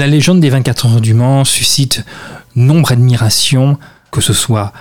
[0.00, 2.06] La légende des 24 heures du Mans suscite
[2.56, 3.76] nombre d'admiration,
[4.10, 4.72] que ce soit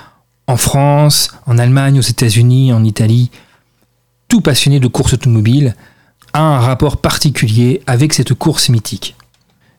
[0.47, 3.29] en France, en Allemagne, aux États-Unis, en Italie.
[4.29, 5.75] Tout passionné de course automobile
[6.31, 9.17] a un rapport particulier avec cette course mythique.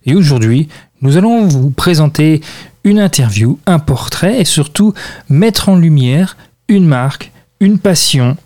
[0.05, 0.69] Et aujourd'hui,
[1.01, 2.43] nous allons vous présenter
[2.85, 4.93] une interview, un portrait et surtout
[5.31, 6.37] mettre en lumière
[6.69, 8.37] une marque, une passion,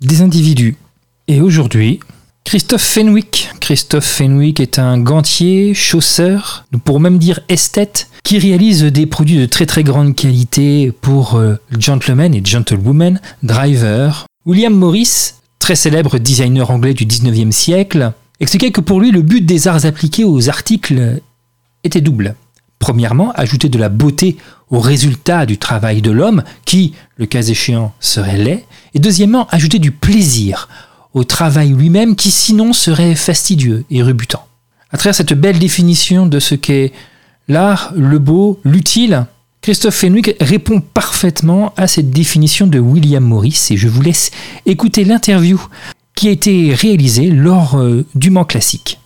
[0.00, 0.76] des individus.
[1.26, 1.98] Et aujourd'hui,
[2.48, 3.50] Christophe Fenwick.
[3.60, 9.36] Christophe Fenwick est un gantier, chausseur, nous pourrons même dire esthète, qui réalise des produits
[9.36, 14.24] de très très grande qualité pour euh, gentlemen et gentlewomen, driver.
[14.46, 19.44] William Morris, très célèbre designer anglais du 19e siècle, expliquait que pour lui le but
[19.44, 21.20] des arts appliqués aux articles
[21.84, 22.34] était double.
[22.78, 24.38] Premièrement, ajouter de la beauté
[24.70, 29.78] au résultat du travail de l'homme, qui, le cas échéant, serait laid, et deuxièmement, ajouter
[29.78, 30.66] du plaisir
[31.14, 34.46] au travail lui-même qui sinon serait fastidieux et rebutant.
[34.90, 36.92] À travers cette belle définition de ce qu'est
[37.48, 39.26] l'art, le beau, l'utile,
[39.60, 44.30] Christophe Fenwick répond parfaitement à cette définition de William Morris et je vous laisse
[44.66, 45.60] écouter l'interview
[46.14, 48.98] qui a été réalisée lors euh, du Mans Classique.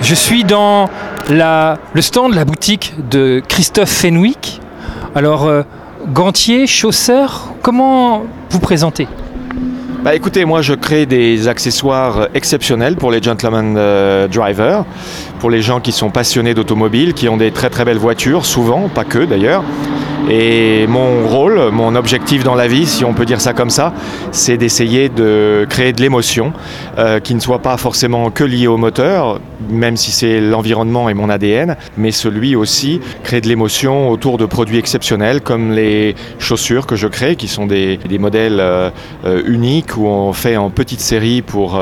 [0.00, 0.88] Je suis dans
[1.28, 4.60] le stand la boutique de Christophe Fenwick.
[5.14, 5.62] Alors, euh,
[6.12, 9.08] gantier, chausseur, comment vous présentez?
[10.04, 14.84] Bah écoutez, moi je crée des accessoires exceptionnels pour les gentlemen euh, drivers,
[15.40, 18.88] pour les gens qui sont passionnés d'automobile, qui ont des très très belles voitures, souvent,
[18.88, 19.64] pas que d'ailleurs.
[20.30, 23.94] Et mon rôle, mon objectif dans la vie, si on peut dire ça comme ça,
[24.30, 26.52] c'est d'essayer de créer de l'émotion
[26.98, 31.14] euh, qui ne soit pas forcément que liée au moteur, même si c'est l'environnement et
[31.14, 36.86] mon ADN, mais celui aussi créer de l'émotion autour de produits exceptionnels comme les chaussures
[36.86, 38.90] que je crée, qui sont des, modèles euh,
[39.24, 41.80] euh, uniques où on fait en petite série pour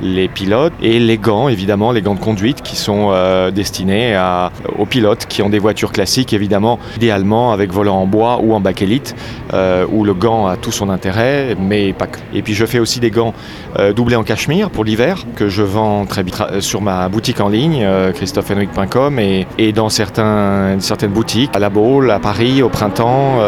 [0.00, 3.12] les pilotes, et les gants, évidemment, les gants de conduite qui sont
[3.52, 4.16] destinés
[4.78, 8.60] aux pilotes qui ont des voitures classiques, évidemment, idéalement avec volant en bois ou en
[8.60, 9.16] bakélite,
[9.52, 12.18] euh, où le gant a tout son intérêt, mais pas que.
[12.32, 13.34] Et puis je fais aussi des gants
[13.78, 17.40] euh, doublés en cachemire pour l'hiver, que je vends très vite euh, sur ma boutique
[17.40, 20.78] en ligne, euh, christophenwick.com, et, dans certaines
[21.10, 23.38] boutiques, à la Baule, à Paris, au printemps,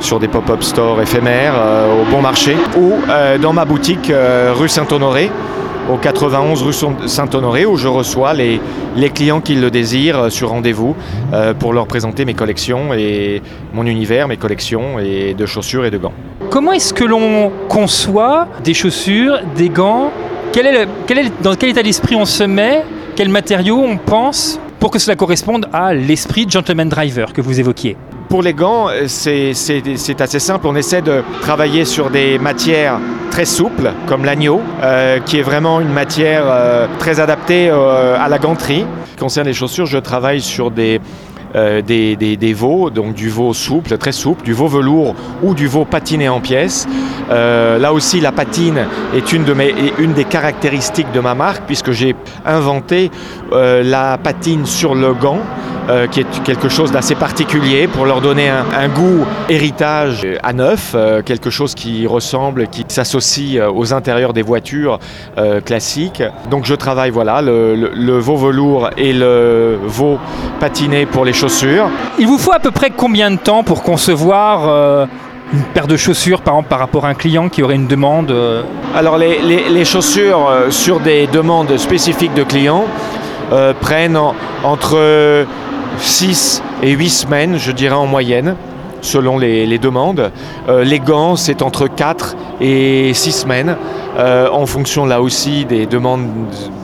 [0.00, 1.54] sur des pop-up stores éphémères,
[2.00, 2.92] au bon marché, ou
[3.40, 4.12] dans ma boutique
[4.54, 5.30] rue Saint-Honoré,
[5.92, 6.72] au 91 rue
[7.06, 8.60] Saint-Honoré où je reçois les,
[9.14, 10.96] clients qui le désirent euh, sur rendez-vous
[11.32, 15.90] euh, pour leur présenter mes collections et mon univers, mes collections et de chaussures et
[15.90, 16.12] de gants.
[16.50, 20.10] Comment est-ce que l'on conçoit des chaussures, des gants?
[20.52, 22.84] Quel est Dans quel état d'esprit on se met?
[23.16, 24.58] Quels matériaux on pense?
[24.80, 27.96] Pour que cela corresponde à l'esprit gentleman driver que vous évoquiez
[28.34, 30.66] pour les gants, euh, c'est assez simple.
[30.66, 32.98] On essaie de travailler sur des matières
[33.30, 38.38] très souples, comme l'agneau, euh, qui est vraiment une matière euh, très adaptée à la
[38.40, 38.86] ganterie.
[39.20, 41.00] Concernant les chaussures, je travaille sur des,
[41.54, 45.84] des, des, veaux, donc du veau souple, très souple, du veau velours ou du veau
[45.84, 46.86] patiné en pièces.
[47.30, 51.92] là aussi, la patine est une, de mes, une des caractéristiques de ma marque, puisque
[51.92, 52.14] j'ai
[52.44, 53.10] inventé
[53.52, 55.40] la patine sur le gant.
[55.90, 60.92] Euh, qui est quelque chose d'assez particulier pour leur donner un, goût héritage à neuf,
[60.94, 64.98] euh, quelque chose qui ressemble, qui s'associe euh, aux intérieurs des voitures
[65.64, 66.22] classiques.
[66.50, 70.18] Donc je travaille voilà le, veau velours et le veau
[70.58, 71.90] patiné pour les chaussures.
[72.18, 75.08] Il vous faut à peu près combien de temps pour concevoir
[75.52, 78.34] une paire de chaussures par exemple par rapport à un client qui aurait une demande
[78.94, 82.86] Alors les, les chaussures sur des demandes spécifiques de clients
[83.80, 84.18] prennent
[84.62, 85.46] entre
[85.98, 88.56] 6 et 8 semaines, je dirais en moyenne,
[89.00, 90.30] selon les, demandes.
[90.68, 93.76] Euh, les gants, c'est entre 4 et 6 semaines,
[94.18, 96.28] euh, en fonction là aussi des demandes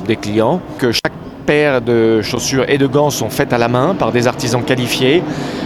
[0.06, 0.60] des clients.
[0.78, 1.12] Que chaque
[1.50, 5.20] de chaussures et de gants sont faites à la main par des artisans qualifiés.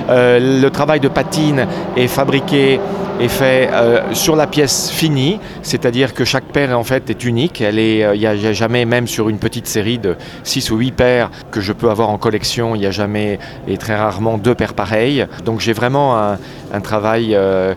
[0.08, 1.66] Euh, le travail de patine
[1.96, 2.80] est fabriqué
[3.20, 7.60] est fait euh, sur la pièce finie, c'est-à-dire que chaque paire en fait est unique.
[7.60, 11.30] Euh, il n'y a, jamais même sur une petite série de 6 ou 8 paires
[11.50, 13.38] que je peux avoir en collection, il n'y a jamais
[13.68, 15.26] et très rarement deux paires pareilles.
[15.44, 16.38] Donc j'ai vraiment un,
[16.82, 17.74] travail euh,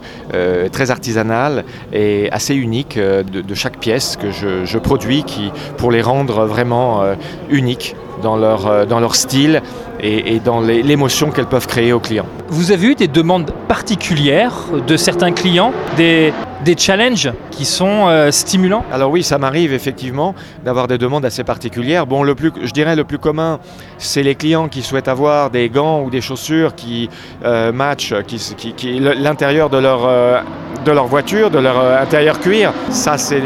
[0.72, 1.64] très artisanal
[1.94, 7.04] et assez unique de, chaque pièce que je, je, produis, qui pour les rendre vraiment
[7.50, 9.62] uniques dans leur, dans leur style
[10.00, 12.26] et, dans l'émotion qu'elles peuvent créer aux clients.
[12.50, 14.54] Vous avez eu des demandes particulières
[14.86, 16.34] de certains clients, des,
[16.64, 18.86] des challenges qui sont euh, stimulants?
[18.92, 22.06] Alors oui, ça m'arrive effectivement d'avoir des demandes assez particulières.
[22.06, 23.60] Bon, le plus, je dirais le plus commun,
[23.98, 27.10] c'est les clients qui souhaitent avoir des gants ou des chaussures qui
[27.44, 28.38] euh, matchent qui,
[28.74, 30.42] qui, l'intérieur de leur, euh,
[30.86, 32.74] de leur voiture, de leur intérieur cuir.
[32.90, 33.42] Ça, c'est,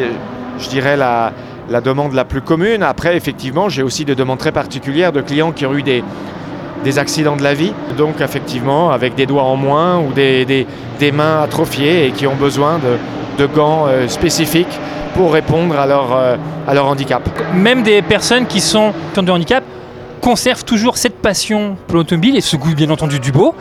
[0.59, 1.31] je dirais, la,
[1.71, 2.83] la demande la plus commune.
[2.83, 6.03] Après, effectivement, j'ai aussi des demandes très particulières de clients qui ont eu des,
[6.97, 10.67] accidents de la vie, donc effectivement avec des doigts en moins ou des,
[11.13, 12.79] mains atrophiées et qui ont besoin
[13.37, 14.79] de, gants euh, spécifiques
[15.15, 16.35] pour répondre à leur, euh,
[16.67, 17.27] à leur handicap.
[17.55, 19.63] Même des personnes qui sont de handicap
[20.21, 23.55] conservent toujours cette passion pour l'automobile et ce goût bien entendu du beau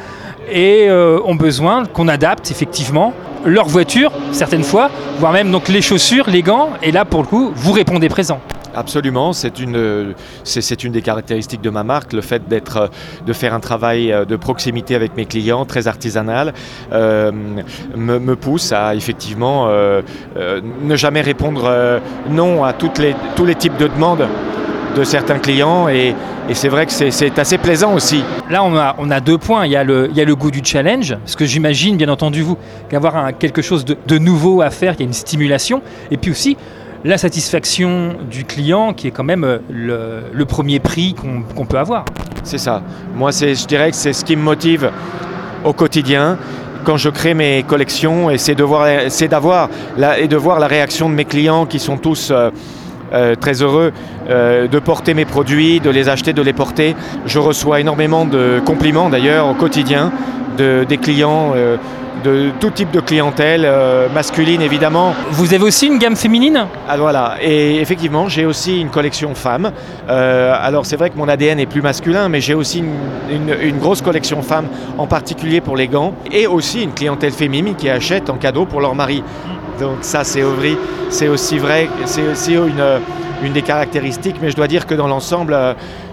[0.50, 3.14] et euh, ont besoin qu'on adapte effectivement
[3.44, 7.26] leur voiture certaines fois, voire même donc les chaussures, les gants et là pour le
[7.26, 8.40] coup vous répondez présent.
[8.72, 10.14] Absolument, c'est une,
[10.44, 12.88] c'est, une des caractéristiques de ma marque, le fait d'être,
[13.26, 16.54] de faire un travail euh, de proximité avec mes clients, très artisanal,
[16.92, 17.32] euh,
[17.96, 22.00] me, pousse à effectivement ne jamais répondre
[22.30, 24.28] non à tous les types de demandes
[24.96, 26.14] de certains clients et,
[26.52, 28.24] c'est vrai que c'est assez plaisant aussi.
[28.50, 29.66] Là, on a, on a deux points.
[29.66, 32.08] Il y a, le, il y a le goût du challenge, parce que j'imagine, bien
[32.08, 32.56] entendu, vous,
[32.88, 36.56] qu'avoir quelque chose de, nouveau à faire, il y a une stimulation, et puis aussi
[37.04, 39.58] la satisfaction du client, qui est quand même euh,
[40.32, 42.04] le, premier prix qu'on peut avoir.
[42.42, 42.82] C'est ça.
[43.14, 44.90] Moi, je dirais que c'est ce qui me motive
[45.64, 46.36] au quotidien
[46.84, 51.26] quand je crée mes collections, et c'est d'avoir et de voir la réaction de mes
[51.26, 52.30] clients qui sont tous...
[52.32, 52.50] Euh,
[53.12, 53.92] euh, très heureux
[54.28, 56.94] euh, de porter mes produits, de les acheter, de les porter.
[57.26, 60.12] Je reçois énormément de compliments d'ailleurs au quotidien
[60.56, 61.52] de, des clients.
[61.56, 61.76] Euh,
[62.22, 63.66] de tout type de clientèle,
[64.12, 65.14] masculine évidemment.
[65.30, 66.66] Vous avez aussi une gamme féminine?
[66.86, 69.72] Ah, Voilà, et effectivement j'ai aussi une collection femmes.
[70.06, 72.80] alors c'est vrai que mon ADN est plus masculin, mais j'ai aussi
[73.30, 74.66] une, une, grosse collection femmes,
[74.98, 78.82] en particulier pour les gants, et aussi une clientèle féminine qui achète en cadeau pour
[78.82, 79.22] leur mari.
[79.80, 80.44] Donc ça, c'est
[81.08, 82.84] c'est aussi vrai, c'est aussi une,
[83.42, 85.72] une, des caractéristiques, mais je dois dire que dans l'ensemble, euh,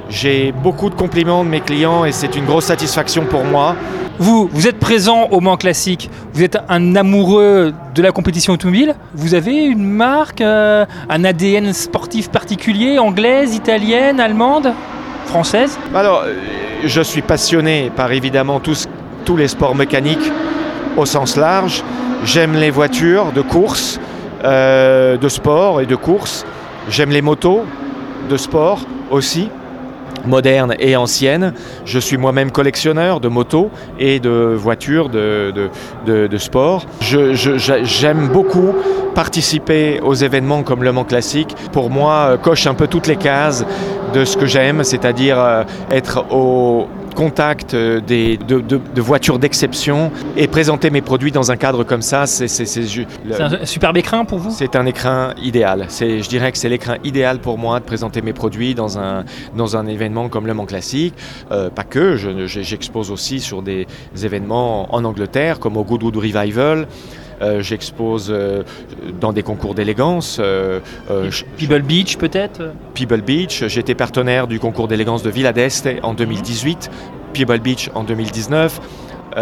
[0.10, 3.76] j'ai beaucoup de compliments de mes clients et c'est une grosse satisfaction pour moi.
[4.20, 8.96] Vous, vous êtes présent au Mans Classique, vous êtes un amoureux de la compétition automobile,
[9.14, 14.72] vous avez une marque, euh, un ADN sportif particulier, anglaise, italienne, allemande,
[15.26, 15.78] française?
[15.94, 16.36] Alors, euh,
[16.86, 18.86] je suis passionné par évidemment tous,
[19.26, 20.32] tous les sports mécaniques
[20.98, 21.84] au sens large.
[22.26, 24.00] J'aime les voitures de course,
[24.44, 26.46] euh, de sport et de course.
[26.90, 27.64] J'aime les motos
[28.30, 29.50] de sport aussi
[30.26, 31.54] modernes et anciennes.
[31.86, 35.54] Je suis moi-même collectionneur de motos et de voitures de,
[36.06, 36.86] de, sport.
[37.02, 38.74] J'aime beaucoup
[39.16, 41.56] participer aux événements comme Le Mans Classique.
[41.72, 43.66] Pour moi, euh, coche un peu toutes les cases
[44.14, 50.48] de ce que j'aime, c'est-à-dire euh, être au, contact euh, des, de, voitures d'exception et
[50.48, 54.52] présenter mes produits dans un cadre comme ça, c'est un superbe écrin pour vous?
[54.52, 55.88] C'est un écrin idéal.
[55.90, 59.26] Je dirais que c'est l'écran idéal pour moi de présenter mes produits dans un,
[59.56, 61.16] dans un événement comme Le Mans Classique.
[61.52, 63.88] Euh, pas que, j'expose aussi sur des
[64.24, 66.88] événements en Angleterre comme au Goodwood Revival.
[67.42, 68.64] Euh, j'expose euh,
[69.20, 70.40] dans des concours d'élégance.
[70.42, 70.80] Euh,
[71.58, 72.72] People Beach peut-être?
[72.94, 73.66] People Beach.
[73.68, 76.90] J'étais partenaire du concours d'élégance de Villa d'Este en 2018,
[77.34, 78.80] People Beach en 2019.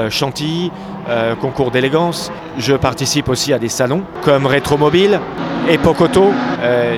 [0.10, 0.72] Chantilly,
[1.40, 2.30] concours d'élégance.
[2.58, 5.22] Je participe aussi à des salons comme Rétromobile
[5.70, 6.34] et Pocoto.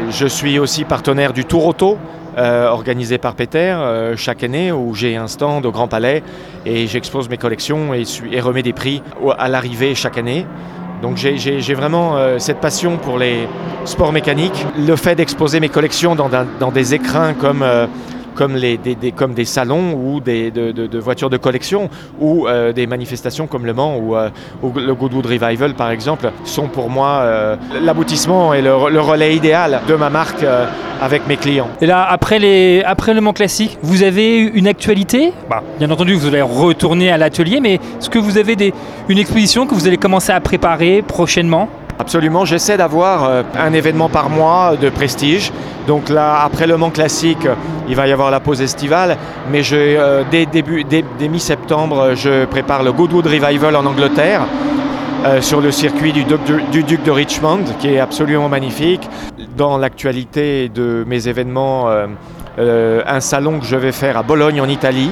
[0.09, 1.99] je suis aussi partenaire du Tour Auto,
[2.35, 3.77] organisé par Peter
[4.15, 6.23] chaque année où j'ai un stand au Grand Palais
[6.65, 8.01] et j'expose mes collections et,
[8.31, 9.03] et remets des prix
[9.37, 10.47] à l'arrivée chaque année.
[11.01, 13.47] Donc j'ai vraiment euh, cette passion pour les
[13.85, 14.65] sports mécaniques.
[14.77, 17.85] Le fait d'exposer mes collections dans, des écrins comme, euh,
[18.37, 21.89] comme, des, salons ou des, de, de, voitures de collection
[22.19, 24.15] ou euh, des manifestations comme Le Mans ou,
[24.79, 30.09] le Goodwood Revival par exemple sont pour moi l'aboutissement et le, relais idéal de ma
[30.09, 30.45] marque
[31.01, 31.69] avec mes clients.
[31.81, 35.33] Et là, après, les, le Mans Classique, vous avez une actualité?
[35.49, 38.73] Bah, Bien entendu, vous allez retourner à l'atelier, mais est-ce que vous avez
[39.09, 41.69] une exposition que vous allez commencer à préparer prochainement?
[41.99, 45.51] Absolument, j'essaie d'avoir euh, un événement par mois de prestige.
[45.87, 47.47] Donc là, après le Mans Classique,
[47.89, 49.17] il va y avoir la pause estivale,
[49.51, 54.41] mais euh, dès, début, dès, mi-septembre, je prépare le Goodwood Revival en Angleterre.
[55.25, 59.09] Euh, sur le circuit du, duc de Richmond, qui est absolument magnifique.
[59.57, 61.89] Dans l'actualité de mes événements,
[62.59, 65.09] un salon que je vais faire à Bologne en Italie,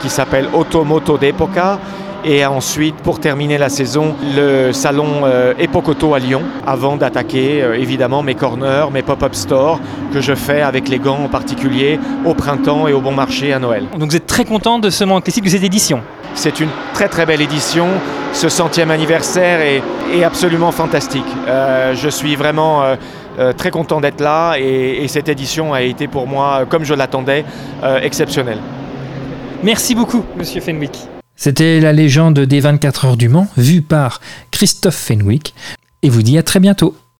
[0.00, 1.80] qui s'appelle Automoto d'Epoca.
[2.24, 5.24] Et ensuite, pour terminer la saison, le salon
[5.58, 9.78] Epocoto à Lyon, avant d'attaquer évidemment mes corners, mes pop-up stores
[10.12, 13.58] que je fais avec les gants en particulier au printemps et au bon marché à
[13.58, 13.84] Noël.
[13.98, 16.00] Donc vous êtes très content de ce moment classique de cette édition?
[16.34, 17.88] C'est une très très belle édition
[18.34, 21.24] ce centième anniversaire est, absolument fantastique.
[21.46, 22.96] Euh, je suis vraiment euh,
[23.38, 27.44] euh, très content d'être là et, cette édition a été pour moi, comme je l'attendais,
[28.02, 28.58] exceptionnelle.
[29.62, 31.08] Merci beaucoup, Monsieur Fenwick.
[31.36, 35.54] C'était la légende des 24 heures du Mans, vue par Christophe Fenwick,
[36.02, 36.96] et vous dis à très bientôt.